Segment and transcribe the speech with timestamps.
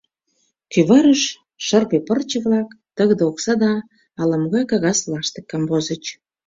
[0.71, 1.21] Кӱварыш
[1.65, 3.71] шырпе пырче-влак, тыгыде окса да
[4.21, 6.03] ала-могай кагаз лаштык камвозыч.